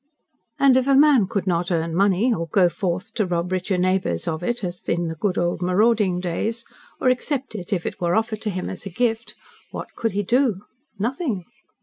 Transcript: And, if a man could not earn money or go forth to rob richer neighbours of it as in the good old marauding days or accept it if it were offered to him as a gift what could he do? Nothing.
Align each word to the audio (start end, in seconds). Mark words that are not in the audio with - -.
And, 0.57 0.77
if 0.77 0.87
a 0.87 0.95
man 0.95 1.27
could 1.27 1.45
not 1.45 1.69
earn 1.69 1.93
money 1.95 2.33
or 2.33 2.47
go 2.47 2.69
forth 2.69 3.13
to 3.13 3.25
rob 3.27 3.51
richer 3.51 3.77
neighbours 3.77 4.27
of 4.27 4.41
it 4.41 4.63
as 4.63 4.89
in 4.89 5.09
the 5.09 5.15
good 5.15 5.37
old 5.37 5.61
marauding 5.61 6.19
days 6.19 6.65
or 6.99 7.09
accept 7.09 7.53
it 7.53 7.71
if 7.71 7.85
it 7.85 8.01
were 8.01 8.15
offered 8.15 8.41
to 8.41 8.49
him 8.49 8.67
as 8.67 8.87
a 8.87 8.89
gift 8.89 9.35
what 9.69 9.93
could 9.95 10.13
he 10.13 10.23
do? 10.23 10.61
Nothing. 10.97 11.45